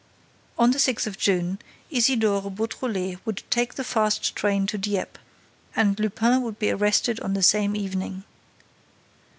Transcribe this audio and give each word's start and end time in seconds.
On 0.57 0.71
the 0.71 0.79
sixth 0.79 1.05
of 1.05 1.19
June, 1.19 1.59
Isidore 1.91 2.49
Beautrelet 2.49 3.19
would 3.23 3.43
take 3.51 3.75
the 3.75 3.83
fast 3.83 4.35
train 4.35 4.65
to 4.65 4.75
Dieppe: 4.79 5.19
and 5.75 5.99
Lupin 5.99 6.41
would 6.41 6.57
be 6.57 6.71
arrested 6.71 7.19
on 7.19 7.35
the 7.35 7.43
same 7.43 7.75
evening. 7.75 8.23